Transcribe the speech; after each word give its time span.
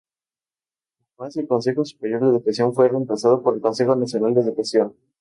Además, 1.19 1.37
el 1.37 1.47
Consejo 1.47 1.85
Superior 1.85 2.21
de 2.23 2.29
Educación 2.29 2.73
fue 2.73 2.89
reemplazado 2.89 3.43
por 3.43 3.53
el 3.53 3.61
Consejo 3.61 3.95
Nacional 3.95 4.33
de 4.33 4.41
Educación. 4.41 4.95